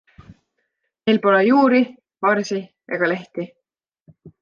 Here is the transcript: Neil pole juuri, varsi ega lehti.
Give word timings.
Neil 1.07 1.19
pole 1.27 1.43
juuri, 1.51 1.83
varsi 2.27 2.61
ega 2.99 3.15
lehti. 3.15 3.51